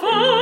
[0.00, 0.37] Oh.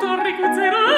[0.00, 0.97] Oh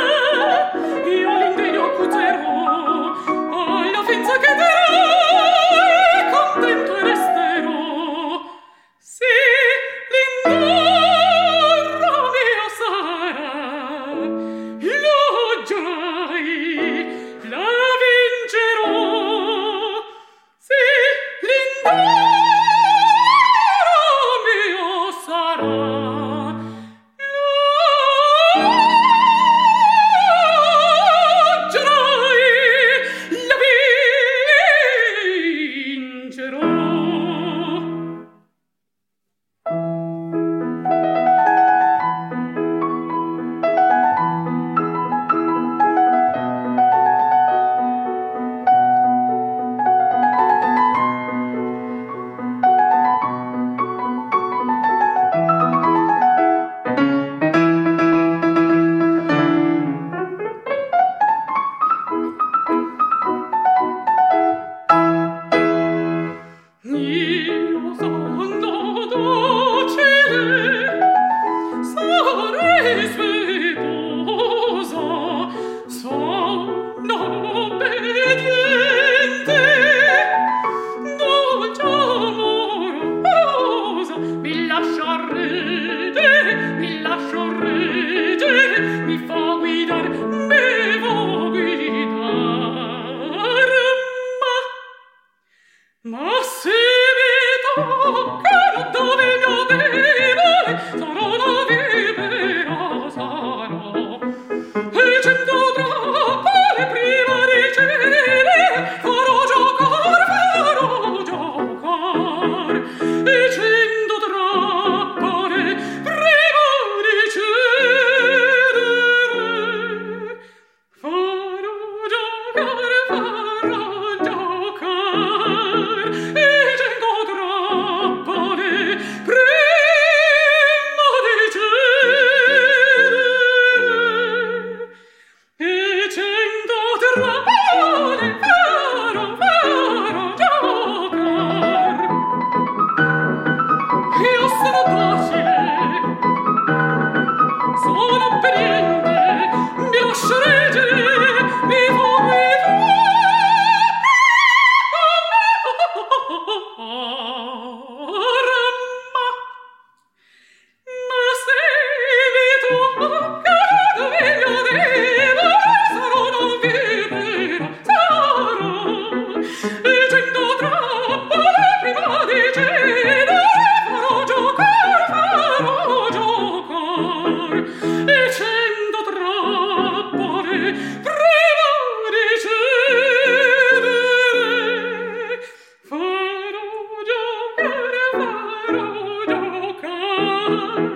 [190.51, 190.90] love.